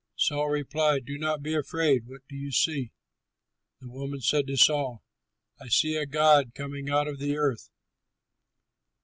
[0.15, 2.07] Saul replied, "Do not be afraid!
[2.07, 2.91] What do you see?"
[3.81, 5.03] The woman said to Saul,
[5.59, 7.69] "I see a god coming out of the earth."